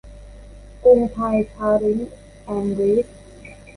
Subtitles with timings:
[0.83, 2.11] กรุงไทยคาร์เร้นท์
[2.43, 3.07] แอนด์ ลีส